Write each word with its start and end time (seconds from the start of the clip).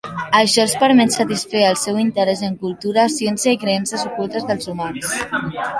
Això 0.37 0.61
els 0.61 0.71
permet 0.83 1.13
satisfer 1.15 1.61
el 1.73 1.77
seu 1.83 2.01
interès 2.05 2.41
en 2.49 2.57
cultura, 2.65 3.07
ciència 3.19 3.55
i 3.57 3.61
creences 3.67 4.09
ocultes 4.13 4.51
dels 4.53 4.73
humans. 4.75 5.17